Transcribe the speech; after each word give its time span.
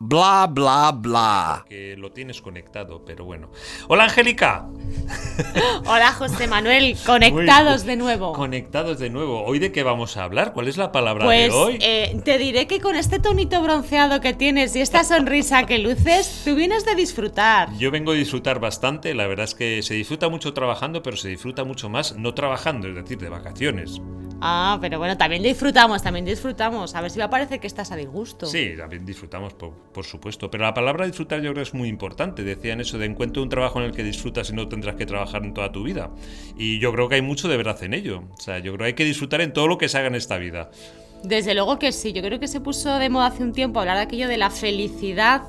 bla, 0.00 0.46
bla, 0.48 0.92
bla. 0.92 1.64
Que 1.68 1.96
lo 1.96 2.12
tienes 2.12 2.40
conectado, 2.40 3.04
pero 3.04 3.24
bueno. 3.24 3.50
Hola, 3.88 4.04
Angélica. 4.04 4.66
Hola, 5.86 6.12
José 6.12 6.46
Manuel. 6.46 6.96
Conectados 7.04 7.84
de 7.84 7.96
nuevo. 7.96 8.32
Conectados 8.32 8.98
de 8.98 9.10
nuevo. 9.10 9.44
¿Hoy 9.44 9.58
de 9.58 9.72
qué 9.72 9.82
vamos 9.82 10.16
a 10.16 10.24
hablar? 10.24 10.52
¿Cuál 10.52 10.68
es 10.68 10.76
la 10.76 10.92
palabra 10.92 11.24
pues, 11.24 11.48
de 11.48 11.54
hoy? 11.54 11.78
Eh, 11.80 12.20
te 12.24 12.38
diré 12.38 12.66
que 12.66 12.80
con 12.80 12.96
este 12.96 13.18
tonito 13.18 13.60
bronceado 13.62 14.20
que 14.20 14.34
tienes 14.34 14.76
y 14.76 14.80
esta 14.80 15.04
sonrisa 15.04 15.66
que 15.66 15.78
luces, 15.78 16.42
tú 16.44 16.54
vienes 16.54 16.84
de 16.84 16.94
disfrutar. 16.94 17.72
Yo 17.76 17.90
vengo 17.90 18.12
a 18.12 18.14
disfrutar 18.14 18.60
bastante. 18.60 19.14
La 19.14 19.26
verdad 19.26 19.44
es 19.44 19.54
que 19.54 19.82
se 19.82 19.94
disfruta 19.94 20.28
mucho 20.28 20.54
trabajando, 20.54 21.02
pero 21.02 21.16
se 21.16 21.28
disfruta 21.28 21.64
mucho 21.64 21.88
más 21.88 22.16
no 22.16 22.34
trabajando, 22.34 22.88
es 22.88 22.94
decir, 22.94 23.18
de 23.18 23.28
vacaciones. 23.28 24.00
Ah, 24.40 24.78
pero 24.80 24.98
bueno, 24.98 25.16
también 25.16 25.42
disfrutamos, 25.42 26.02
también 26.02 26.24
disfrutamos. 26.24 26.94
A 26.94 27.00
ver 27.00 27.10
si 27.10 27.18
va 27.18 27.26
a 27.26 27.30
parecer 27.30 27.58
que 27.58 27.66
estás 27.66 27.90
a 27.90 27.96
disgusto. 27.96 28.46
Sí, 28.46 28.74
también 28.76 29.04
disfrutamos, 29.04 29.54
por, 29.54 30.04
supuesto. 30.04 30.50
Pero 30.50 30.64
la 30.64 30.74
palabra 30.74 31.06
disfrutar 31.06 31.38
yo 31.38 31.52
creo 31.52 31.54
que 31.54 31.68
es 31.68 31.74
muy 31.74 31.88
importante. 31.88 32.44
Decían 32.44 32.80
eso 32.80 32.98
de 32.98 33.06
encuentro 33.06 33.42
un 33.42 33.48
trabajo 33.48 33.80
en 33.80 33.86
el 33.86 33.92
que 33.92 34.02
disfrutas 34.02 34.50
y 34.50 34.52
no 34.52 34.68
tendrás 34.68 34.94
que 34.94 35.06
trabajar 35.06 35.44
en 35.44 35.54
toda 35.54 35.72
tu 35.72 35.82
vida. 35.82 36.10
Y 36.56 36.78
yo 36.78 36.92
creo 36.92 37.08
que 37.08 37.16
hay 37.16 37.22
mucho 37.22 37.48
de 37.48 37.56
verdad 37.56 37.82
en 37.82 37.94
ello. 37.94 38.22
O 38.36 38.40
sea, 38.40 38.58
yo 38.58 38.72
creo 38.72 38.78
que 38.78 38.84
hay 38.84 38.94
que 38.94 39.04
disfrutar 39.04 39.40
en 39.40 39.52
todo 39.52 39.66
lo 39.66 39.76
que 39.78 39.88
se 39.88 39.98
haga 39.98 40.06
en 40.06 40.14
esta 40.14 40.38
vida. 40.38 40.70
Desde 41.24 41.54
luego 41.54 41.78
que 41.78 41.90
sí. 41.90 42.12
Yo 42.12 42.22
creo 42.22 42.38
que 42.38 42.48
se 42.48 42.60
puso 42.60 42.98
de 42.98 43.10
moda 43.10 43.26
hace 43.26 43.42
un 43.42 43.52
tiempo 43.52 43.80
hablar 43.80 43.96
de 43.96 44.02
aquello 44.04 44.28
de 44.28 44.36
la 44.36 44.50
felicidad 44.50 45.42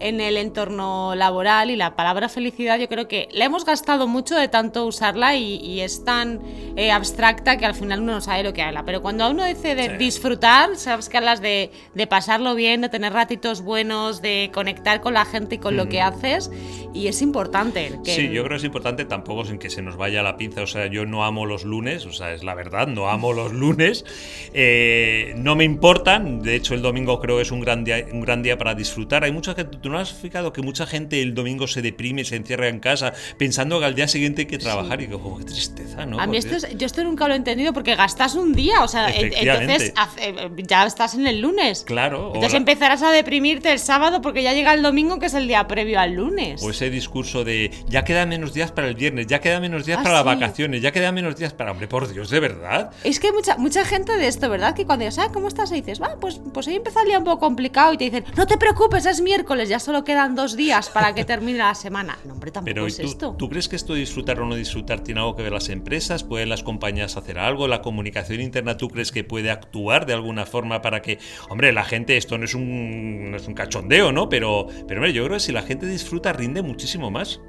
en 0.00 0.20
el 0.20 0.36
entorno 0.36 1.14
laboral 1.14 1.70
y 1.70 1.76
la 1.76 1.96
palabra 1.96 2.28
felicidad 2.28 2.78
yo 2.78 2.88
creo 2.88 3.08
que 3.08 3.28
la 3.32 3.44
hemos 3.44 3.64
gastado 3.64 4.06
mucho 4.06 4.36
de 4.36 4.48
tanto 4.48 4.86
usarla 4.86 5.36
y, 5.36 5.80
es 5.80 6.04
tan 6.04 6.40
eh, 6.76 6.92
abstracta 6.92 7.56
que 7.56 7.66
al 7.66 7.74
final 7.74 8.00
uno 8.00 8.12
no 8.12 8.20
sabe 8.20 8.42
lo 8.42 8.52
que 8.52 8.62
habla. 8.62 8.84
Pero 8.84 9.02
cuando 9.02 9.28
uno 9.30 9.44
dice 9.44 9.74
de 9.74 9.96
disfrutar, 9.96 10.76
sabes 10.76 11.08
que 11.08 11.16
hablas 11.16 11.40
de, 11.40 11.70
pasarlo 12.08 12.54
bien, 12.54 12.82
de 12.82 12.88
tener 12.88 13.12
ratitos 13.12 13.62
buenos, 13.62 14.22
de 14.22 14.50
conectar 14.52 15.00
con 15.00 15.14
la 15.14 15.24
gente 15.24 15.56
y 15.56 15.58
con 15.58 15.76
lo 15.76 15.88
que 15.88 16.00
mm. 16.00 16.06
haces 16.06 16.50
y 16.94 17.08
es 17.08 17.22
importante. 17.22 17.98
Sí, 18.04 18.28
yo 18.30 18.42
creo 18.44 18.50
que 18.50 18.56
es 18.56 18.64
importante 18.64 19.04
tampoco 19.04 19.44
sin 19.44 19.58
que 19.58 19.70
se 19.70 19.82
nos 19.82 19.96
vaya 19.96 20.22
la 20.22 20.36
pinza. 20.36 20.62
O 20.62 20.66
sea, 20.66 20.86
yo 20.86 21.06
no 21.06 21.24
amo 21.24 21.46
los 21.46 21.64
lunes, 21.64 22.06
o 22.06 22.12
sea, 22.12 22.32
es 22.34 22.44
la 22.44 22.54
verdad, 22.54 22.86
no 22.86 23.08
amo 23.08 23.32
los 23.32 23.52
lunes. 23.62 24.04
Eh, 24.52 25.34
no 25.36 25.56
me 25.56 25.64
importan, 25.64 26.42
de 26.42 26.54
hecho 26.54 26.74
el 26.74 26.82
domingo 26.82 27.20
creo 27.20 27.36
que 27.36 27.42
es 27.42 27.50
un 27.50 27.60
gran 27.60 27.84
día, 27.84 28.04
un 28.12 28.20
gran 28.20 28.42
día 28.42 28.58
para 28.58 28.74
disfrutar. 28.74 29.24
Hay 29.24 29.32
mucha 29.32 29.54
gente 29.54 29.78
no 29.90 29.98
has 29.98 30.12
fijado 30.12 30.52
que 30.52 30.62
mucha 30.62 30.86
gente 30.86 31.22
el 31.22 31.34
domingo 31.34 31.66
se 31.66 31.82
deprime, 31.82 32.24
se 32.24 32.36
encierra 32.36 32.68
en 32.68 32.80
casa, 32.80 33.12
pensando 33.38 33.78
que 33.78 33.86
al 33.86 33.94
día 33.94 34.08
siguiente 34.08 34.42
hay 34.42 34.46
que 34.46 34.58
trabajar? 34.58 35.00
Y 35.00 35.08
como, 35.08 35.38
qué 35.38 35.44
tristeza, 35.44 36.06
¿no? 36.06 36.20
A 36.20 36.26
mí 36.26 36.36
esto 36.36 36.56
yo 36.76 36.86
esto 36.86 37.04
nunca 37.04 37.26
lo 37.28 37.34
he 37.34 37.36
entendido 37.36 37.72
porque 37.72 37.94
gastas 37.94 38.34
un 38.34 38.52
día, 38.52 38.82
o 38.82 38.88
sea, 38.88 39.10
entonces 39.10 39.92
eh, 40.18 40.50
ya 40.66 40.86
estás 40.86 41.14
en 41.14 41.26
el 41.26 41.40
lunes. 41.40 41.84
Claro. 41.84 42.32
Entonces 42.34 42.54
empezarás 42.54 43.02
a 43.02 43.10
deprimirte 43.10 43.72
el 43.72 43.78
sábado 43.78 44.20
porque 44.20 44.42
ya 44.42 44.52
llega 44.52 44.74
el 44.74 44.82
domingo, 44.82 45.18
que 45.18 45.26
es 45.26 45.34
el 45.34 45.46
día 45.46 45.66
previo 45.66 46.00
al 46.00 46.12
lunes. 46.14 46.62
O 46.62 46.70
ese 46.70 46.90
discurso 46.90 47.44
de 47.44 47.70
ya 47.88 48.04
quedan 48.04 48.28
menos 48.28 48.54
días 48.54 48.72
para 48.72 48.88
el 48.88 48.94
viernes, 48.94 49.26
ya 49.26 49.40
quedan 49.40 49.62
menos 49.62 49.86
días 49.86 49.98
ah, 50.00 50.02
para 50.02 50.14
las 50.16 50.24
vacaciones, 50.24 50.82
ya 50.82 50.92
quedan 50.92 51.14
menos 51.14 51.36
días 51.36 51.52
para. 51.52 51.72
Hombre, 51.72 51.88
por 51.88 52.12
Dios, 52.12 52.28
de 52.28 52.40
verdad. 52.40 52.90
Es 53.02 53.18
que 53.18 53.28
hay 53.28 53.32
mucha, 53.32 53.56
mucha 53.56 53.84
gente 53.84 54.16
de 54.16 54.26
esto, 54.26 54.48
¿verdad? 54.50 54.74
Que 54.74 54.84
cuando 54.84 55.04
dices, 55.04 55.24
ah, 55.24 55.30
¿cómo 55.32 55.48
estás? 55.48 55.72
Y 55.72 55.76
dices, 55.76 56.02
va, 56.02 56.16
pues, 56.20 56.40
pues 56.52 56.66
hoy 56.68 56.76
empieza 56.76 57.00
el 57.00 57.08
día 57.08 57.18
un 57.18 57.24
poco 57.24 57.40
complicado 57.40 57.92
y 57.92 57.96
te 57.96 58.04
dicen, 58.04 58.24
no 58.36 58.46
te 58.46 58.58
preocupes, 58.58 59.06
es 59.06 59.20
miércoles, 59.20 59.68
ya 59.72 59.78
solo 59.78 60.04
quedan 60.04 60.34
dos 60.34 60.54
días 60.54 60.90
para 60.90 61.14
que 61.14 61.24
termine 61.32 61.58
la 61.58 61.74
semana. 61.74 62.18
No, 62.26 62.34
hombre, 62.34 62.50
tampoco 62.50 62.74
Pero, 62.74 62.86
es 62.86 62.98
tú, 62.98 63.06
esto. 63.06 63.34
¿Tú 63.38 63.48
crees 63.48 63.68
que 63.68 63.76
esto 63.76 63.94
de 63.94 64.00
disfrutar 64.00 64.38
o 64.38 64.46
no 64.46 64.54
disfrutar 64.54 65.00
tiene 65.00 65.20
algo 65.20 65.34
que 65.34 65.42
ver 65.42 65.52
las 65.52 65.70
empresas? 65.70 66.24
¿Pueden 66.24 66.50
las 66.50 66.62
compañías 66.62 67.16
hacer 67.16 67.38
algo? 67.38 67.66
¿La 67.68 67.80
comunicación 67.80 68.42
interna 68.42 68.76
tú 68.76 68.88
crees 68.88 69.12
que 69.12 69.24
puede 69.24 69.50
actuar 69.50 70.04
de 70.04 70.12
alguna 70.12 70.44
forma 70.44 70.82
para 70.82 71.00
que, 71.00 71.18
hombre, 71.48 71.72
la 71.72 71.84
gente, 71.84 72.18
esto 72.18 72.36
no 72.36 72.44
es 72.44 72.54
un, 72.54 73.32
es 73.34 73.48
un 73.48 73.54
cachondeo, 73.54 74.12
¿no? 74.12 74.28
Pero, 74.28 74.66
pero 74.86 75.00
hombre, 75.00 75.14
yo 75.14 75.24
creo 75.24 75.36
que 75.36 75.40
si 75.40 75.52
la 75.52 75.62
gente 75.62 75.86
disfruta 75.86 76.34
rinde 76.34 76.60
muchísimo 76.60 77.10
más 77.10 77.40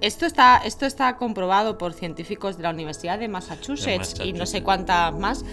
esto 0.00 0.26
está, 0.26 0.62
esto 0.64 0.86
está 0.86 1.16
comprobado 1.16 1.78
por 1.78 1.92
científicos 1.92 2.56
de 2.56 2.64
la 2.64 2.70
Universidad 2.70 3.18
de 3.18 3.28
Massachusetts, 3.28 4.14
y 4.24 4.32
no 4.32 4.46
sé 4.46 4.62
cuántas 4.62 5.14
más, 5.14 5.44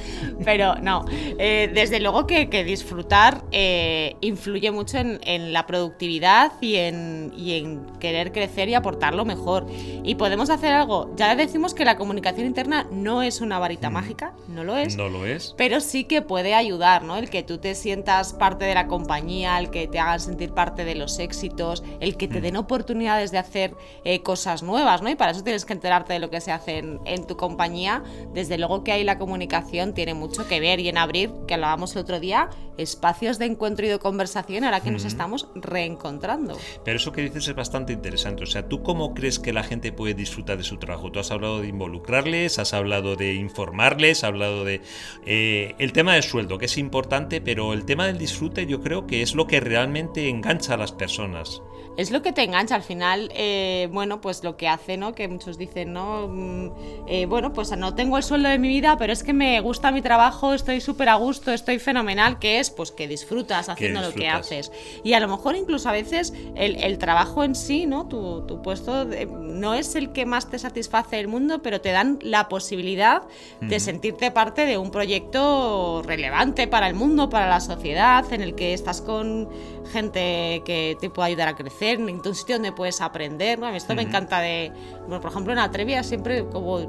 pero 0.44 0.76
no. 0.76 1.06
Eh, 1.12 1.70
desde 1.74 2.00
luego 2.00 2.28
que, 2.28 2.48
disfrutar 2.60 3.44
eh, 3.52 4.16
influye 4.22 4.72
mucho 4.72 4.98
en, 4.98 5.54
la 5.54 5.66
productividad 5.66 6.52
y 6.62 6.76
en, 6.76 7.32
y 7.36 7.58
en 7.58 7.86
querer 8.00 8.32
crecer 8.32 8.70
y 8.70 8.74
aportar 8.74 9.14
lo 9.16 9.26
mejor. 9.26 9.66
Y 10.04 10.16
podemos 10.16 10.50
hacer 10.50 10.74
algo. 10.74 11.14
Ya 11.16 11.36
decimos 11.36 11.74
que 11.74 11.86
la 11.86 11.96
comunicación 11.96 12.46
interna 12.46 12.88
no 12.92 13.22
es 13.22 13.42
una 13.42 13.60
varita 13.60 13.90
mm. 13.90 13.94
mágica, 13.94 14.34
no 14.48 14.64
lo 14.64 14.78
es. 14.78 14.98
No 14.98 15.10
lo 15.10 15.26
es. 15.26 15.54
Pero 15.58 15.80
sí 15.80 16.04
que 16.04 16.22
puede 16.22 16.54
ayudar, 16.54 17.04
¿no? 17.04 17.18
El 17.18 17.30
que 17.30 17.44
tú 17.44 17.58
te 17.58 17.76
sientas 17.76 18.34
parte 18.34 18.66
de 18.66 18.74
la 18.74 18.88
compañía, 18.88 19.58
el 19.60 19.70
que 19.70 19.88
te 19.88 20.00
hagan 20.00 20.20
sentir 20.20 20.52
parte 20.52 20.86
de 20.86 20.96
los 20.96 21.20
éxitos, 21.20 21.84
el 22.00 22.18
que 22.18 22.28
te 22.28 22.40
mm. 22.40 22.44
den 22.44 22.58
oportunidades 22.58 23.32
de 23.32 23.38
hacer 23.38 23.76
eh, 24.04 24.09
cosas 24.24 24.64
nuevas, 24.64 25.02
¿no? 25.02 25.10
Y 25.10 25.16
para 25.16 25.32
eso 25.32 25.44
tienes 25.44 25.66
que 25.66 25.74
enterarte 25.74 26.14
de 26.14 26.20
lo 26.20 26.30
que 26.30 26.42
se 26.42 26.52
hace 26.52 26.80
en, 26.80 27.28
tu 27.28 27.38
compañía. 27.38 28.04
Desde 28.34 28.58
luego 28.58 28.84
que 28.84 28.92
ahí 28.92 29.04
la 29.04 29.18
comunicación 29.18 29.94
tiene 29.94 30.14
mucho 30.14 30.48
que 30.48 30.60
ver 30.60 30.80
y 30.80 30.90
en 30.90 30.98
abrir, 30.98 31.32
que 31.48 31.54
hablábamos 31.54 31.96
el 31.96 32.02
otro 32.02 32.20
día, 32.20 32.50
espacios 32.78 33.38
de 33.40 33.46
encuentro 33.46 33.86
y 33.86 33.90
de 33.90 34.00
conversación 34.00 34.64
ahora 34.64 34.82
que 34.82 34.92
nos 34.92 35.06
estamos 35.06 35.48
reencontrando. 35.56 36.58
Pero 36.84 36.98
eso 36.98 37.12
que 37.12 37.22
dices 37.22 37.48
es 37.48 37.56
bastante 37.56 37.94
interesante. 37.94 38.44
O 38.44 38.48
sea, 38.48 38.68
¿tú 38.68 38.82
cómo 38.84 39.14
crees 39.14 39.38
que 39.40 39.54
la 39.54 39.64
gente 39.64 39.92
puede 39.92 40.14
disfrutar 40.14 40.58
de 40.58 40.64
su 40.64 40.78
trabajo? 40.78 41.12
Tú 41.12 41.20
has 41.20 41.32
hablado 41.32 41.62
de 41.62 41.68
involucrarles, 41.68 42.58
has 42.58 42.74
hablado 42.74 43.16
de 43.16 43.34
informarles, 43.34 44.24
has 44.24 44.30
hablado 44.30 44.64
de... 44.64 44.82
Eh, 45.26 45.76
el 45.78 45.94
tema 45.94 46.14
del 46.14 46.24
sueldo, 46.24 46.58
que 46.58 46.66
es 46.66 46.78
importante, 46.78 47.42
pero 47.42 47.74
el 47.74 47.86
tema 47.86 48.08
del 48.08 48.18
disfrute 48.18 48.66
yo 48.66 48.82
creo 48.82 49.06
que 49.06 49.22
es 49.22 49.36
lo 49.36 49.46
que 49.46 49.60
realmente 49.60 50.30
engancha 50.30 50.74
a 50.74 50.78
las 50.78 50.92
personas 50.92 51.62
es 52.00 52.12
lo 52.12 52.22
que 52.22 52.32
te 52.32 52.44
engancha 52.44 52.76
al 52.76 52.84
final, 52.84 53.30
eh, 53.36 53.90
bueno, 53.92 54.22
pues 54.22 54.42
lo 54.42 54.56
que 54.56 54.70
hace, 54.70 54.96
¿no? 54.96 55.14
Que 55.14 55.28
muchos 55.28 55.58
dicen, 55.58 55.92
¿no? 55.92 56.30
Mm, 56.30 56.72
eh, 57.08 57.26
bueno, 57.26 57.52
pues 57.52 57.76
no 57.76 57.94
tengo 57.94 58.16
el 58.16 58.24
sueldo 58.24 58.48
de 58.48 58.58
mi 58.58 58.70
vida, 58.70 58.98
pero 58.98 59.12
es 59.12 59.22
que 59.22 59.34
me 59.34 59.60
gusta 59.60 59.92
mi 59.92 60.02
trabajo, 60.02 60.54
estoy 60.54 60.80
súper 60.80 61.10
a 61.10 61.16
gusto, 61.16 61.52
estoy 61.52 61.78
fenomenal, 61.78 62.40
que 62.40 62.60
es 62.60 62.70
pues 62.70 62.92
que 62.92 63.10
disfrutas 63.10 63.68
haciendo 63.68 64.00
lo 64.00 64.14
que 64.14 64.30
haces. 64.30 64.72
Y 65.04 65.12
a 65.12 65.20
lo 65.20 65.28
mejor 65.28 65.58
incluso 65.58 65.90
a 65.90 65.92
veces 65.92 66.34
el, 66.56 66.98
trabajo 67.00 67.44
en 67.44 67.54
sí, 67.54 67.86
¿no? 67.86 68.08
Tu, 68.08 68.46
tu 68.48 68.62
puesto 68.62 69.06
no 69.30 69.74
es 69.74 69.96
el 69.96 70.14
que 70.14 70.26
más 70.26 70.50
te 70.50 70.58
satisface 70.58 71.18
del 71.18 71.28
mundo, 71.28 71.62
pero 71.62 71.82
te 71.82 71.92
dan 71.92 72.18
la 72.22 72.48
posibilidad 72.48 73.24
de 73.60 73.80
sentirte 73.82 74.32
parte 74.32 74.66
de 74.66 74.78
un 74.78 74.90
proyecto 74.90 76.02
relevante 76.06 76.68
para 76.68 76.88
el 76.88 76.94
mundo, 76.94 77.30
para 77.30 77.50
la 77.50 77.60
sociedad, 77.60 78.32
en 78.32 78.42
el 78.42 78.56
que 78.56 78.74
estás 78.74 79.02
con 79.02 79.50
gente 79.92 80.62
que 80.66 80.98
te 81.00 81.10
puede 81.10 81.30
ayudar 81.30 81.50
a 81.50 81.56
crecer, 81.56 81.89
en 81.94 82.22
un 82.26 82.36
sitio 82.36 82.56
donde 82.56 82.72
puedes 82.72 83.02
aprender. 83.02 83.60
¿no? 83.60 83.68
Esto 83.70 83.96
me 83.96 84.04
encanta 84.04 84.40
de, 84.40 84.72
bueno, 85.08 85.22
por 85.22 85.32
ejemplo, 85.32 85.54
en 85.54 85.60
Atrevia 85.60 86.04
siempre, 86.04 86.46
como, 86.46 86.80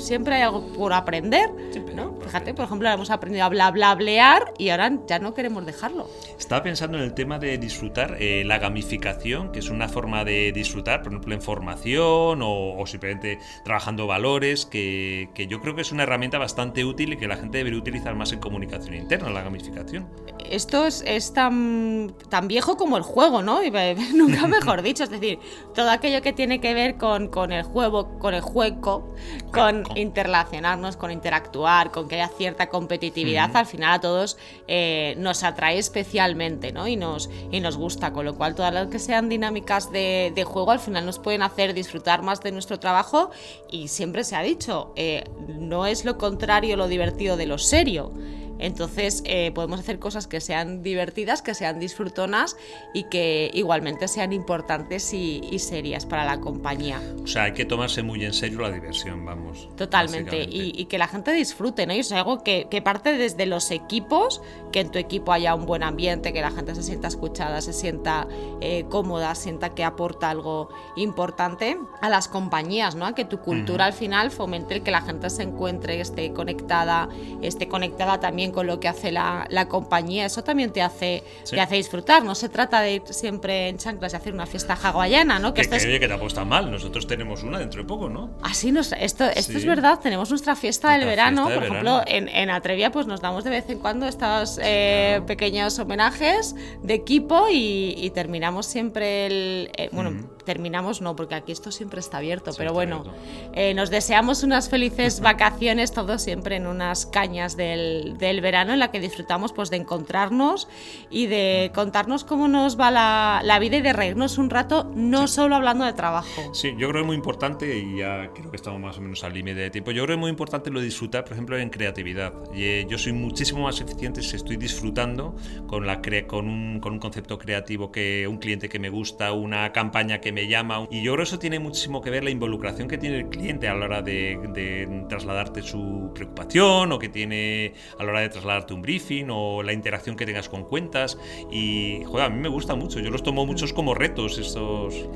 siempre 0.00 0.36
hay 0.36 0.42
algo 0.42 0.66
por 0.72 0.92
aprender. 0.92 1.50
¿no? 1.94 2.14
Fíjate, 2.20 2.54
por 2.54 2.64
ejemplo, 2.64 2.88
hemos 2.88 3.10
aprendido 3.10 3.44
a 3.44 3.48
bla, 3.48 3.70
bla, 3.70 3.94
blear 3.94 4.52
y 4.58 4.70
ahora 4.70 4.92
ya 5.06 5.18
no 5.18 5.34
queremos 5.34 5.66
dejarlo. 5.66 6.08
Estaba 6.38 6.62
pensando 6.62 6.98
en 6.98 7.04
el 7.04 7.14
tema 7.14 7.38
de 7.38 7.58
disfrutar, 7.58 8.16
eh, 8.20 8.44
la 8.44 8.58
gamificación, 8.58 9.52
que 9.52 9.58
es 9.58 9.70
una 9.70 9.88
forma 9.88 10.24
de 10.24 10.52
disfrutar, 10.52 11.02
por 11.02 11.12
ejemplo, 11.12 11.34
en 11.34 11.42
formación 11.42 12.40
o, 12.42 12.84
simplemente 12.86 13.38
trabajando 13.64 14.06
valores, 14.06 14.66
que, 14.66 15.28
que, 15.34 15.46
yo 15.46 15.60
creo 15.60 15.74
que 15.74 15.82
es 15.82 15.92
una 15.92 16.04
herramienta 16.04 16.38
bastante 16.38 16.84
útil 16.84 17.12
y 17.12 17.16
que 17.16 17.28
la 17.28 17.36
gente 17.36 17.58
debería 17.58 17.78
utilizar 17.78 18.14
más 18.14 18.32
en 18.32 18.40
comunicación 18.40 18.94
interna, 18.94 19.30
la 19.30 19.42
gamificación. 19.42 20.08
Esto 20.48 20.86
es, 20.86 21.02
es 21.06 21.32
tan 21.32 22.14
viejo 22.48 22.76
como 22.76 22.96
el 22.96 23.02
juego, 23.02 23.42
¿no? 23.42 23.60
nunca 24.14 24.46
mejor 24.46 24.82
dicho. 24.90 25.04
Es 25.04 25.10
decir, 25.10 25.38
todo 25.74 25.90
aquello 25.90 26.22
que 26.22 26.32
tiene 26.32 26.60
que 26.60 26.74
ver 26.74 26.96
con, 26.96 27.28
con 27.28 27.52
el 27.52 27.62
juego, 27.62 28.18
con 28.18 28.34
el 28.34 28.40
juego, 28.40 29.14
con 29.52 29.84
interrelacionarnos, 29.96 30.96
con 30.96 31.10
interactuar, 31.10 31.90
con 31.90 32.08
que 32.08 32.16
haya 32.16 32.28
cierta 32.28 32.68
competitividad, 32.68 33.56
al 33.56 33.66
final 33.66 33.94
a 33.94 34.00
todos 34.00 34.36
eh, 34.68 35.14
nos 35.18 35.42
atrae 35.42 35.78
especialmente, 35.78 36.72
¿no? 36.72 36.86
Y 36.88 36.96
nos, 36.96 37.30
y 37.50 37.60
nos 37.60 37.76
gusta. 37.76 38.12
Con 38.12 38.24
lo 38.24 38.36
cual, 38.36 38.54
todas 38.54 38.72
las 38.72 38.88
que 38.88 38.98
sean 38.98 39.28
dinámicas 39.28 39.90
de, 39.92 40.44
juego, 40.46 40.70
al 40.70 40.80
final 40.80 41.06
nos 41.06 41.18
pueden 41.18 41.42
hacer 41.42 41.74
disfrutar 41.74 42.22
más 42.22 42.40
de 42.40 42.52
nuestro 42.52 42.78
trabajo. 42.78 43.30
Y 43.70 43.88
siempre 43.88 44.24
se 44.24 44.36
ha 44.36 44.42
dicho, 44.42 44.92
eh, 44.96 45.24
no 45.48 45.86
es 45.86 46.04
lo 46.04 46.18
contrario 46.18 46.76
lo 46.76 46.88
divertido 46.88 47.36
de 47.36 47.46
lo 47.46 47.58
serio. 47.58 48.12
Entonces 48.60 49.22
eh, 49.24 49.50
podemos 49.52 49.80
hacer 49.80 49.98
cosas 49.98 50.26
que 50.26 50.40
sean 50.40 50.82
divertidas, 50.82 51.42
que 51.42 51.54
sean 51.54 51.80
disfrutonas 51.80 52.56
y 52.94 53.04
que 53.04 53.50
igualmente 53.54 54.06
sean 54.08 54.32
importantes 54.32 55.12
y, 55.12 55.40
serias 55.60 56.06
para 56.06 56.24
la 56.24 56.40
compañía. 56.40 57.00
O 57.22 57.26
sea, 57.26 57.44
hay 57.44 57.52
que 57.52 57.66
tomarse 57.66 58.02
muy 58.02 58.24
en 58.24 58.32
serio 58.32 58.60
la 58.60 58.70
diversión, 58.70 59.24
vamos. 59.26 59.68
Totalmente. 59.76 60.42
Y, 60.42 60.86
que 60.86 60.98
la 60.98 61.06
gente 61.06 61.32
disfrute, 61.32 61.86
¿no? 61.86 61.94
Y 61.94 61.98
es 61.98 62.12
algo 62.12 62.42
que, 62.42 62.66
parte 62.82 63.16
desde 63.16 63.46
los 63.46 63.70
equipos, 63.70 64.40
que 64.72 64.80
en 64.80 64.90
tu 64.90 64.98
equipo 64.98 65.32
haya 65.32 65.54
un 65.54 65.66
buen 65.66 65.82
ambiente, 65.82 66.32
que 66.32 66.40
la 66.40 66.50
gente 66.50 66.74
se 66.74 66.82
sienta 66.82 67.08
escuchada, 67.08 67.60
se 67.60 67.72
sienta 67.72 68.26
eh, 68.60 68.84
cómoda, 68.88 69.34
sienta 69.34 69.74
que 69.74 69.84
aporta 69.84 70.30
algo 70.30 70.70
importante 70.96 71.78
a 72.00 72.08
las 72.08 72.28
compañías, 72.28 72.94
¿no? 72.94 73.06
A 73.06 73.14
que 73.14 73.24
tu 73.24 73.38
cultura 73.40 73.84
al 73.84 73.92
final 73.92 74.30
fomente 74.30 74.74
el 74.74 74.82
que 74.82 74.90
la 74.90 75.02
gente 75.02 75.28
se 75.30 75.42
encuentre, 75.42 76.00
esté 76.00 76.32
conectada, 76.32 77.08
esté 77.42 77.68
conectada 77.68 78.20
también 78.20 78.49
con 78.50 78.66
lo 78.66 78.80
que 78.80 78.88
hace 78.88 79.12
la, 79.12 79.46
la 79.50 79.68
compañía. 79.68 80.26
Eso 80.26 80.44
también 80.44 80.72
te 80.72 80.82
hace, 80.82 81.22
te 81.48 81.60
hace 81.60 81.76
disfrutar. 81.76 82.24
No 82.24 82.34
se 82.34 82.48
trata 82.48 82.80
de 82.80 82.94
ir 82.94 83.02
siempre 83.10 83.68
en 83.68 83.78
chanclas 83.78 84.12
y 84.12 84.16
hacer 84.16 84.34
una 84.34 84.46
fiesta 84.46 84.74
hawaiana, 84.74 85.38
¿no? 85.38 85.54
Que, 85.54 85.62
que, 85.62 85.78
que, 85.78 86.00
que 86.00 86.08
tampoco 86.08 86.28
está 86.28 86.44
mal. 86.44 86.70
Nosotros 86.70 87.06
tenemos 87.06 87.42
una 87.42 87.58
dentro 87.58 87.82
de 87.82 87.88
poco, 87.88 88.08
¿no? 88.08 88.30
Así 88.42 88.72
nos, 88.72 88.92
esto, 88.92 89.24
esto 89.24 89.58
es 89.58 89.64
verdad. 89.64 90.00
Tenemos 90.00 90.30
nuestra 90.30 90.56
fiesta 90.56 90.92
del 90.92 91.06
verano. 91.06 91.44
Por 91.44 91.64
ejemplo, 91.64 92.02
en, 92.06 92.28
en, 92.28 92.50
Atrevia 92.50 92.90
pues 92.90 93.06
nos 93.06 93.20
damos 93.20 93.44
de 93.44 93.50
vez 93.50 93.68
en 93.70 93.78
cuando 93.78 94.06
estos 94.06 94.58
eh, 94.62 95.20
pequeños 95.26 95.78
homenajes 95.78 96.54
de 96.82 96.94
equipo 96.94 97.46
y, 97.50 97.94
y 97.96 98.10
terminamos 98.10 98.66
siempre 98.66 99.26
el... 99.26 99.70
Eh, 99.76 99.88
bueno, 99.92 100.12
mm. 100.12 100.28
Terminamos 100.50 101.00
no, 101.00 101.14
porque 101.14 101.36
aquí 101.36 101.52
esto 101.52 101.70
siempre 101.70 102.00
está 102.00 102.16
abierto, 102.16 102.50
pero 102.58 102.72
bueno, 102.72 103.04
eh, 103.52 103.72
nos 103.72 103.88
deseamos 103.88 104.42
unas 104.42 104.68
felices 104.68 105.20
vacaciones 105.30 105.92
todos 105.92 106.22
siempre 106.22 106.56
en 106.56 106.66
unas 106.66 107.06
cañas 107.06 107.56
del, 107.56 108.18
del, 108.18 108.40
verano 108.40 108.72
en 108.72 108.80
la 108.80 108.90
que 108.90 108.98
disfrutamos 108.98 109.52
pues 109.52 109.70
de 109.70 109.76
encontrarnos 109.76 110.66
y 111.08 111.26
de 111.26 111.70
contarnos 111.72 112.24
cómo 112.24 112.48
nos 112.48 112.80
va 112.80 112.90
la, 112.90 113.42
la 113.44 113.60
vida 113.60 113.76
y 113.76 113.80
de 113.80 113.92
reírnos 113.92 114.38
un 114.38 114.50
rato, 114.50 114.90
no 114.92 115.28
sí. 115.28 115.34
solo 115.34 115.54
hablando 115.54 115.84
de 115.84 115.92
trabajo. 115.92 116.52
Sí, 116.52 116.70
yo 116.76 116.88
creo 116.88 116.94
que 116.94 117.00
es 117.02 117.06
muy 117.06 117.16
importante 117.16 117.78
y 117.78 117.98
ya 117.98 118.32
creo 118.34 118.50
que 118.50 118.56
estamos 118.56 118.80
más 118.80 118.98
o 118.98 119.00
menos 119.02 119.22
al 119.22 119.32
límite 119.32 119.60
de 119.60 119.70
tiempo. 119.70 119.92
Yo 119.92 120.02
creo 120.02 120.08
que 120.08 120.12
es 120.14 120.20
muy 120.20 120.30
importante 120.30 120.68
lo 120.70 120.80
de 120.80 120.86
disfrutar, 120.86 121.22
por 121.22 121.34
ejemplo, 121.34 121.56
en 121.56 121.70
creatividad. 121.70 122.32
Y, 122.52 122.64
eh, 122.64 122.86
yo 122.88 122.98
soy 122.98 123.12
muchísimo 123.12 123.62
más 123.62 123.80
eficiente 123.80 124.20
si 124.20 124.34
estoy 124.34 124.56
disfrutando 124.56 125.36
con, 125.68 125.86
la 125.86 126.02
cre 126.02 126.26
con, 126.26 126.48
un, 126.48 126.80
con 126.80 126.94
un 126.94 126.98
concepto 126.98 127.38
creativo 127.38 127.92
que 127.92 128.26
un 128.26 128.38
cliente 128.38 128.68
que 128.68 128.80
me 128.80 128.88
gusta, 128.88 129.32
una 129.32 129.70
campaña 129.72 130.20
que 130.20 130.32
me 130.32 130.39
llama. 130.46 130.86
Y 130.90 131.02
yo 131.02 131.12
creo 131.12 131.24
que 131.24 131.28
eso 131.28 131.38
tiene 131.38 131.58
muchísimo 131.58 132.00
que 132.00 132.10
ver 132.10 132.24
la 132.24 132.30
involucración 132.30 132.88
que 132.88 132.98
tiene 132.98 133.18
el 133.18 133.28
cliente 133.28 133.68
a 133.68 133.74
la 133.74 133.86
hora 133.86 134.02
de, 134.02 134.38
de 134.52 135.04
trasladarte 135.08 135.62
su 135.62 136.10
preocupación 136.14 136.92
o 136.92 136.98
que 136.98 137.08
tiene 137.08 137.74
a 137.98 138.04
la 138.04 138.10
hora 138.10 138.20
de 138.20 138.28
trasladarte 138.28 138.74
un 138.74 138.82
briefing 138.82 139.26
o 139.30 139.62
la 139.62 139.72
interacción 139.72 140.16
que 140.16 140.26
tengas 140.26 140.48
con 140.48 140.64
cuentas. 140.64 141.18
Y, 141.50 142.02
joder, 142.04 142.26
a 142.26 142.30
mí 142.30 142.40
me 142.40 142.48
gusta 142.48 142.74
mucho. 142.74 143.00
Yo 143.00 143.10
los 143.10 143.22
tomo 143.22 143.46
muchos 143.46 143.72
como 143.72 143.94
retos 143.94 144.38
estos 144.38 145.08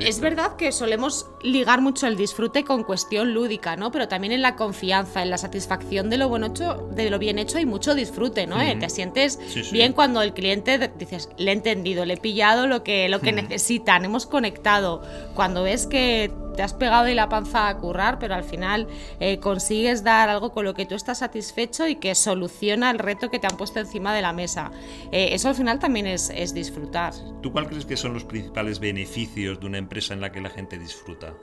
es 0.00 0.20
verdad 0.20 0.56
que 0.56 0.72
solemos 0.72 1.26
ligar 1.42 1.80
mucho 1.80 2.06
el 2.06 2.16
disfrute 2.16 2.64
con 2.64 2.84
cuestión 2.84 3.34
lúdica, 3.34 3.76
¿no? 3.76 3.90
Pero 3.90 4.08
también 4.08 4.32
en 4.32 4.42
la 4.42 4.56
confianza, 4.56 5.22
en 5.22 5.30
la 5.30 5.38
satisfacción 5.38 6.10
de 6.10 6.18
lo 6.18 6.28
bueno 6.28 6.46
hecho, 6.46 6.88
de 6.92 7.10
lo 7.10 7.18
bien 7.18 7.38
hecho 7.38 7.58
hay 7.58 7.66
mucho 7.66 7.94
disfrute, 7.94 8.46
¿no? 8.46 8.56
Mm 8.56 8.60
-hmm. 8.60 8.80
Te 8.80 8.90
sientes 8.90 9.38
sí, 9.48 9.64
sí. 9.64 9.72
bien 9.72 9.92
cuando 9.92 10.22
el 10.22 10.32
cliente 10.32 10.90
dices, 10.98 11.28
le 11.36 11.50
he 11.50 11.54
entendido, 11.54 12.04
le 12.04 12.14
he 12.14 12.16
pillado 12.16 12.66
lo 12.66 12.82
que, 12.82 13.08
lo 13.08 13.20
que 13.20 13.32
necesitan, 13.32 14.04
hemos 14.04 14.26
conectado. 14.26 15.02
Cuando 15.34 15.62
ves 15.62 15.86
que 15.86 16.30
te 16.54 16.62
has 16.62 16.74
pegado 16.74 17.08
y 17.08 17.14
la 17.14 17.28
panza 17.28 17.68
a 17.68 17.76
currar, 17.78 18.18
pero 18.18 18.34
al 18.34 18.44
final 18.44 18.86
eh, 19.20 19.38
consigues 19.38 20.04
dar 20.04 20.28
algo 20.28 20.52
con 20.52 20.64
lo 20.64 20.74
que 20.74 20.86
tú 20.86 20.94
estás 20.94 21.18
satisfecho 21.18 21.88
y 21.88 21.96
que 21.96 22.14
soluciona 22.14 22.90
el 22.90 22.98
reto 22.98 23.30
que 23.30 23.38
te 23.38 23.46
han 23.46 23.56
puesto 23.56 23.80
encima 23.80 24.14
de 24.14 24.22
la 24.22 24.32
mesa. 24.32 24.70
Eh, 25.10 25.30
eso 25.32 25.48
al 25.48 25.54
final 25.54 25.78
también 25.78 26.06
es, 26.06 26.30
es, 26.30 26.54
disfrutar. 26.54 27.14
¿Tú 27.42 27.52
cuál 27.52 27.68
crees 27.68 27.86
que 27.86 27.96
son 27.96 28.14
los 28.14 28.24
principales 28.24 28.78
beneficios 28.78 29.60
de 29.60 29.66
una 29.66 29.78
empresa 29.78 30.14
en 30.14 30.20
la 30.20 30.32
que 30.32 30.40
la 30.40 30.50
gente 30.50 30.78
disfruta? 30.78 31.34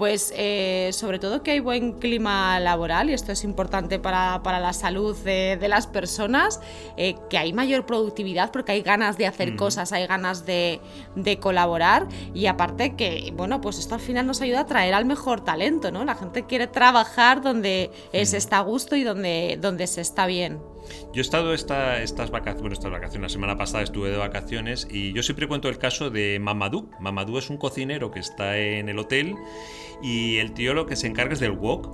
Pues 0.00 0.32
eh, 0.34 0.88
sobre 0.94 1.18
todo 1.18 1.42
que 1.42 1.50
hay 1.50 1.60
buen 1.60 1.92
clima 1.92 2.58
laboral 2.58 3.10
y 3.10 3.12
esto 3.12 3.32
es 3.32 3.44
importante 3.44 3.98
para, 3.98 4.42
para 4.42 4.58
la 4.58 4.72
salud 4.72 5.14
de, 5.14 5.58
de 5.60 5.68
las 5.68 5.86
personas, 5.86 6.58
eh, 6.96 7.16
que 7.28 7.36
hay 7.36 7.52
mayor 7.52 7.84
productividad 7.84 8.50
porque 8.50 8.72
hay 8.72 8.80
ganas 8.80 9.18
de 9.18 9.26
hacer 9.26 9.52
mm. 9.52 9.56
cosas, 9.56 9.92
hay 9.92 10.06
ganas 10.06 10.46
de, 10.46 10.80
de, 11.16 11.38
colaborar 11.38 12.08
y 12.32 12.46
aparte 12.46 12.96
que, 12.96 13.30
bueno, 13.36 13.60
pues 13.60 13.78
esto 13.78 13.94
al 13.94 14.00
final 14.00 14.26
nos 14.26 14.40
ayuda 14.40 14.60
a 14.60 14.66
traer 14.66 14.94
al 14.94 15.04
mejor 15.04 15.44
talento, 15.44 15.90
¿no? 15.90 16.02
La 16.06 16.14
gente 16.14 16.46
quiere 16.46 16.66
trabajar 16.66 17.42
donde 17.42 17.90
mm. 18.14 18.24
se 18.24 18.38
está 18.38 18.56
a 18.56 18.62
gusto 18.62 18.96
y 18.96 19.04
donde, 19.04 19.58
donde 19.60 19.86
se 19.86 20.00
está 20.00 20.24
bien. 20.24 20.62
Yo 21.12 21.20
he 21.20 21.20
estado 21.20 21.54
esta, 21.54 22.02
estas 22.02 22.30
vacaciones, 22.30 22.60
bueno, 22.60 22.74
estas 22.74 22.90
vacaciones, 22.90 23.30
la 23.30 23.32
semana 23.32 23.56
pasada 23.56 23.82
estuve 23.82 24.10
de 24.10 24.16
vacaciones 24.16 24.86
y 24.90 25.12
yo 25.12 25.22
siempre 25.22 25.48
cuento 25.48 25.68
el 25.68 25.78
caso 25.78 26.10
de 26.10 26.38
Mamadou. 26.40 26.90
Mamadou 27.00 27.38
es 27.38 27.50
un 27.50 27.56
cocinero 27.56 28.10
que 28.10 28.20
está 28.20 28.58
en 28.58 28.88
el 28.88 28.98
hotel 28.98 29.36
y 30.02 30.38
el 30.38 30.52
tío 30.52 30.74
lo 30.74 30.86
que 30.86 30.96
se 30.96 31.06
encarga 31.06 31.34
es 31.34 31.40
del 31.40 31.52
wok 31.52 31.88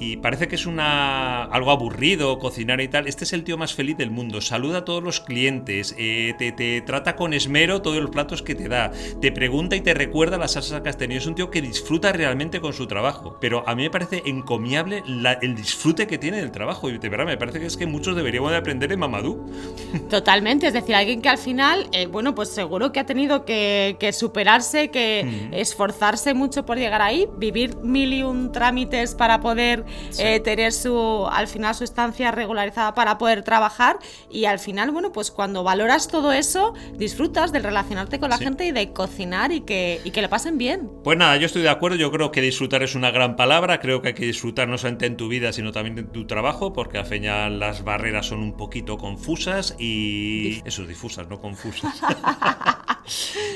y 0.00 0.16
parece 0.16 0.48
que 0.48 0.54
es 0.54 0.66
una 0.66 1.44
algo 1.44 1.70
aburrido 1.70 2.38
cocinar 2.38 2.80
y 2.80 2.88
tal. 2.88 3.06
Este 3.06 3.24
es 3.24 3.32
el 3.32 3.44
tío 3.44 3.56
más 3.56 3.74
feliz 3.74 3.96
del 3.96 4.10
mundo. 4.10 4.40
Saluda 4.40 4.78
a 4.78 4.84
todos 4.84 5.02
los 5.02 5.20
clientes, 5.20 5.94
eh, 5.98 6.34
te, 6.38 6.52
te, 6.52 6.80
trata 6.82 7.16
con 7.16 7.34
esmero 7.34 7.82
todos 7.82 7.98
los 7.98 8.10
platos 8.10 8.42
que 8.42 8.54
te 8.54 8.68
da, 8.68 8.92
te 9.20 9.32
pregunta 9.32 9.76
y 9.76 9.80
te 9.80 9.94
recuerda 9.94 10.38
las 10.38 10.52
salsas 10.52 10.80
que 10.82 10.88
has 10.88 10.96
tenido. 10.96 11.18
Es 11.18 11.26
un 11.26 11.34
tío 11.34 11.50
que 11.50 11.60
disfruta 11.60 12.12
realmente 12.12 12.60
con 12.60 12.72
su 12.72 12.86
trabajo. 12.86 13.36
Pero 13.40 13.68
a 13.68 13.74
mí 13.74 13.82
me 13.82 13.90
parece 13.90 14.22
encomiable 14.26 15.02
la, 15.06 15.32
el 15.34 15.54
disfrute 15.54 16.06
que 16.06 16.18
tiene 16.18 16.38
del 16.38 16.50
trabajo. 16.50 16.88
Y 16.90 16.98
de 16.98 17.08
verdad 17.08 17.26
me 17.26 17.36
parece 17.36 17.60
que 17.60 17.66
es 17.66 17.76
que 17.76 17.86
muchos 17.86 18.16
deberíamos 18.16 18.50
de 18.50 18.56
aprender 18.56 18.92
en 18.92 19.00
Mamadou. 19.00 19.50
Totalmente, 20.10 20.68
es 20.68 20.72
decir, 20.72 20.94
alguien 20.94 21.22
que 21.22 21.28
al 21.28 21.38
final, 21.38 21.88
eh, 21.92 22.06
bueno, 22.06 22.34
pues 22.34 22.50
seguro 22.50 22.92
que 22.92 23.00
ha 23.00 23.06
tenido 23.06 23.44
que, 23.44 23.96
que 23.98 24.12
superarse, 24.12 24.90
que 24.90 25.48
mm. 25.50 25.54
esforzarse 25.54 26.34
mucho 26.34 26.64
por 26.64 26.78
llegar 26.78 27.02
ahí, 27.02 27.26
vivir 27.36 27.76
mil 27.78 28.12
y 28.12 28.22
un 28.22 28.52
trámites 28.52 29.14
para 29.14 29.40
poder 29.40 29.84
sí. 30.10 30.22
eh, 30.22 30.40
tener 30.40 30.72
su, 30.72 31.26
al 31.30 31.48
final 31.48 31.74
su 31.74 31.84
estancia 31.84 32.30
regularizada 32.30 32.94
para 32.94 33.18
poder 33.18 33.42
trabajar 33.42 33.98
y 34.30 34.44
al 34.44 34.58
final, 34.58 34.90
bueno, 34.90 35.12
pues 35.12 35.30
cuando 35.30 35.62
valoras 35.64 36.08
todo 36.08 36.32
eso, 36.32 36.74
disfrutas 36.94 37.52
de 37.52 37.60
relacionarte 37.60 38.18
con 38.18 38.30
la 38.30 38.38
sí. 38.38 38.44
gente 38.44 38.66
y 38.66 38.72
de 38.72 38.92
cocinar 38.92 39.52
y 39.52 39.60
que, 39.62 40.00
y 40.04 40.10
que 40.10 40.22
le 40.22 40.28
pasen 40.28 40.58
bien. 40.58 40.90
Pues 41.04 41.18
nada, 41.18 41.36
yo 41.36 41.46
estoy 41.46 41.62
de 41.62 41.68
acuerdo, 41.70 41.96
yo 41.96 42.10
creo 42.10 42.30
que 42.30 42.40
disfrutar 42.40 42.82
es 42.82 42.94
una 42.94 43.10
gran 43.10 43.36
palabra, 43.36 43.80
creo 43.80 44.02
que 44.02 44.08
hay 44.08 44.14
que 44.14 44.26
disfrutar 44.26 44.68
no 44.68 44.78
solamente 44.78 45.06
en 45.06 45.16
tu 45.16 45.28
vida, 45.28 45.52
sino 45.52 45.72
también 45.72 45.98
en 45.98 46.12
tu 46.12 46.26
trabajo, 46.26 46.72
porque 46.72 46.98
al 46.98 47.06
final 47.06 47.58
las 47.58 47.84
barreras 47.84 48.26
son 48.26 48.40
un 48.40 48.56
poquito 48.56 48.98
confusas 48.98 49.74
y... 49.78 50.62
Eso, 50.64 50.86
difusas, 50.86 51.28
no 51.28 51.40
confusas. 51.40 52.00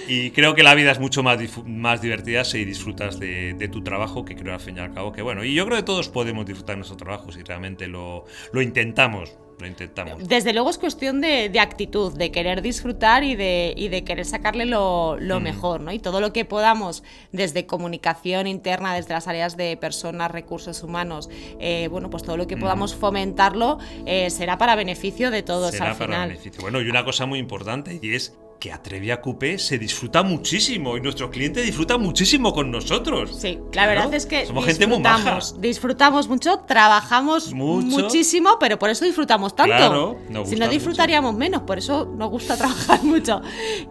y 0.08 0.30
creo 0.30 0.54
que 0.54 0.62
la 0.62 0.74
vida 0.74 0.90
es 0.92 0.98
mucho 0.98 1.22
más, 1.22 1.38
más 1.66 2.00
divertida 2.00 2.44
si 2.44 2.64
disfrutas 2.64 3.18
de, 3.18 3.54
de, 3.54 3.68
tu 3.68 3.82
trabajo, 3.82 4.24
que 4.24 4.34
creo 4.34 4.54
al 4.54 4.60
fin 4.60 4.76
y 4.76 4.80
al 4.80 4.92
cabo 4.92 5.12
que 5.12 5.22
bueno. 5.22 5.44
Y 5.44 5.54
yo 5.54 5.64
creo 5.66 5.76
que 5.76 5.84
todos 5.84 6.08
podemos 6.08 6.46
disfrutar 6.46 6.74
de 6.74 6.78
nuestro 6.78 6.96
trabajo 6.96 7.32
si 7.32 7.42
realmente 7.42 7.86
lo, 7.86 8.24
lo 8.52 8.62
intentamos. 8.62 9.36
Lo 9.60 9.68
intentamos. 9.68 10.26
Desde 10.26 10.52
luego 10.52 10.70
es 10.70 10.78
cuestión 10.78 11.20
de, 11.20 11.48
de 11.48 11.60
actitud, 11.60 12.12
de 12.16 12.32
querer 12.32 12.62
disfrutar 12.62 13.22
y 13.22 13.36
de, 13.36 13.72
y 13.76 13.88
de 13.88 14.02
querer 14.02 14.24
sacarle 14.24 14.66
lo, 14.66 15.16
lo 15.20 15.38
mm. 15.38 15.42
mejor, 15.42 15.80
¿no? 15.80 15.92
Y 15.92 16.00
todo 16.00 16.20
lo 16.20 16.32
que 16.32 16.44
podamos, 16.44 17.04
desde 17.30 17.64
comunicación 17.64 18.48
interna, 18.48 18.92
desde 18.92 19.14
las 19.14 19.28
áreas 19.28 19.56
de 19.56 19.76
personas, 19.76 20.32
recursos 20.32 20.82
humanos, 20.82 21.30
eh, 21.60 21.86
bueno, 21.92 22.10
pues 22.10 22.24
todo 22.24 22.36
lo 22.36 22.48
que 22.48 22.56
podamos 22.56 22.96
mm. 22.96 22.98
fomentarlo 22.98 23.78
eh, 24.04 24.30
será 24.30 24.58
para 24.58 24.74
beneficio 24.74 25.30
de 25.30 25.44
todos 25.44 25.70
será 25.70 25.92
al 25.92 25.96
para 25.96 26.06
final. 26.06 26.28
Beneficio. 26.30 26.60
Bueno, 26.62 26.80
y 26.80 26.88
una 26.88 27.04
cosa 27.04 27.26
muy 27.26 27.38
importante, 27.38 28.00
y 28.02 28.14
es 28.14 28.36
que 28.62 28.70
Atrevia 28.70 29.20
Coupé 29.20 29.58
se 29.58 29.76
disfruta 29.76 30.22
muchísimo 30.22 30.96
y 30.96 31.00
nuestro 31.00 31.32
cliente 31.32 31.62
disfruta 31.62 31.98
muchísimo 31.98 32.52
con 32.52 32.70
nosotros. 32.70 33.36
Sí, 33.36 33.58
la 33.72 33.86
verdad 33.88 34.10
¿no? 34.10 34.16
es 34.16 34.24
que 34.24 34.46
somos 34.46 34.64
gente 34.64 34.86
muy 34.86 35.00
maja. 35.00 35.40
Disfrutamos 35.58 36.28
mucho, 36.28 36.60
trabajamos 36.60 37.52
mucho. 37.52 37.88
muchísimo, 37.88 38.58
pero 38.60 38.78
por 38.78 38.88
eso 38.88 39.04
disfrutamos 39.04 39.56
tanto. 39.56 39.74
Claro, 39.74 40.16
nos 40.30 40.48
si 40.48 40.54
no 40.54 40.68
disfrutaríamos 40.68 41.32
mucho. 41.32 41.40
menos, 41.40 41.62
por 41.62 41.76
eso 41.76 42.04
nos 42.04 42.30
gusta 42.30 42.56
trabajar 42.62 43.02
mucho. 43.02 43.42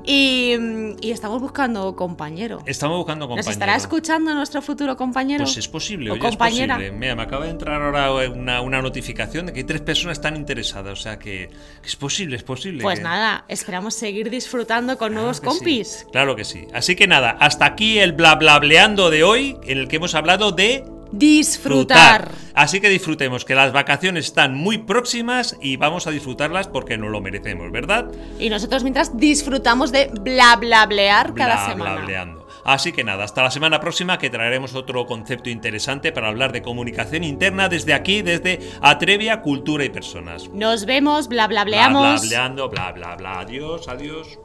Y, 0.06 0.56
y, 1.02 1.12
estamos 1.12 1.42
buscando 1.42 1.94
compañero. 1.98 2.64
Estamos 2.66 2.96
buscando 2.96 3.26
compañero. 3.28 3.46
¿Nos 3.46 3.54
estará 3.54 3.76
escuchando 3.76 4.34
nuestro 4.34 4.62
futuro 4.62 4.96
compañero? 4.96 5.44
Pues 5.44 5.58
es 5.58 5.68
posible, 5.68 6.12
o 6.12 6.14
oye, 6.14 6.22
compañera. 6.22 6.76
es 6.76 6.80
posible. 6.80 6.98
Mira, 6.98 7.16
me 7.18 7.24
acaba 7.24 7.44
de 7.44 7.52
entrar 7.52 7.82
ahora 7.82 8.10
una, 8.32 8.62
una, 8.62 8.82
notificación 8.82 9.48
de 9.48 9.52
que 9.52 9.60
hay 9.60 9.66
tres 9.66 9.82
personas 9.82 10.18
están 10.18 10.38
interesadas, 10.38 10.98
o 10.98 11.02
sea 11.02 11.20
que, 11.20 11.50
es 11.84 11.98
posible, 11.98 12.38
es 12.38 12.44
posible. 12.44 12.84
Pues 12.84 13.00
que... 13.00 13.04
nada, 13.04 13.44
esperamos 13.50 13.96
seguir 13.96 14.30
disfrutando 14.30 14.61
disfrutando 14.62 14.98
con 14.98 15.10
claro 15.10 15.22
nuevos 15.22 15.42
compis. 15.42 15.88
Sí. 15.88 16.06
Claro 16.12 16.36
que 16.36 16.46
sí. 16.46 16.68
Así 16.74 16.96
que 16.96 17.08
nada, 17.08 17.32
hasta 17.40 17.66
aquí 17.66 18.00
el 18.00 18.14
bla 18.14 18.36
bla 18.36 18.60
bleando 18.60 19.10
de 19.10 19.24
hoy, 19.24 19.58
en 19.64 19.78
el 19.78 19.88
que 19.88 19.98
hemos 19.98 20.16
hablado 20.16 20.52
de 20.52 20.86
disfrutar. 21.12 22.32
Así 22.54 22.80
que 22.80 22.90
disfrutemos, 22.90 23.44
que 23.44 23.56
las 23.56 23.74
vacaciones 23.74 24.26
están 24.26 24.56
muy 24.56 24.78
próximas 24.78 25.58
y 25.62 25.78
vamos 25.78 26.08
a 26.08 26.12
disfrutarlas 26.12 26.68
porque 26.68 26.98
nos 26.98 27.10
lo 27.10 27.22
merecemos, 27.22 27.72
¿verdad? 27.72 28.12
Y 28.40 28.50
nosotros 28.50 28.84
mientras 28.84 29.18
disfrutamos 29.18 29.92
de 29.92 30.08
bla 30.08 30.56
bla 30.58 30.86
blear 30.86 31.34
bla, 31.34 31.46
cada 31.46 31.70
semana. 31.70 31.96
Bla, 31.96 32.06
bleando. 32.06 32.48
Así 32.64 32.92
que 32.92 33.04
nada, 33.04 33.24
hasta 33.24 33.42
la 33.42 33.52
semana 33.52 33.80
próxima 33.80 34.20
que 34.20 34.30
traeremos 34.30 34.76
otro 34.76 35.06
concepto 35.08 35.50
interesante 35.50 36.12
para 36.12 36.28
hablar 36.28 36.52
de 36.52 36.62
comunicación 36.62 37.24
interna 37.24 37.70
desde 37.70 37.94
aquí, 37.94 38.22
desde 38.22 38.60
Atrevia, 38.82 39.42
Cultura 39.42 39.84
y 39.84 39.90
Personas. 39.90 40.50
Nos 40.50 40.86
vemos, 40.86 41.28
bla 41.28 41.48
bla 41.48 41.64
bleamos. 41.64 42.02
Bla 42.02 42.12
bla 42.12 42.28
bleando, 42.28 42.70
bla 42.70 42.92
bla 42.92 43.16
bla. 43.16 43.40
Adiós, 43.40 43.88
adiós. 43.88 44.40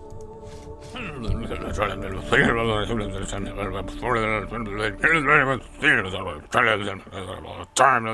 Time 7.75 8.07